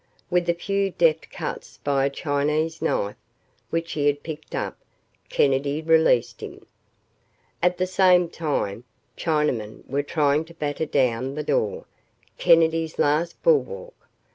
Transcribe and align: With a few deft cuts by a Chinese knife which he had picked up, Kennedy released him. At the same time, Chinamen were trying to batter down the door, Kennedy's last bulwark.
With 0.31 0.49
a 0.49 0.55
few 0.55 0.89
deft 0.89 1.29
cuts 1.31 1.77
by 1.83 2.05
a 2.05 2.09
Chinese 2.09 2.81
knife 2.81 3.15
which 3.69 3.91
he 3.91 4.07
had 4.07 4.23
picked 4.23 4.55
up, 4.55 4.75
Kennedy 5.29 5.79
released 5.79 6.41
him. 6.41 6.65
At 7.61 7.77
the 7.77 7.85
same 7.85 8.27
time, 8.27 8.83
Chinamen 9.15 9.87
were 9.87 10.01
trying 10.01 10.43
to 10.45 10.55
batter 10.55 10.87
down 10.87 11.35
the 11.35 11.43
door, 11.43 11.85
Kennedy's 12.39 12.97
last 12.97 13.43
bulwark. 13.43 13.93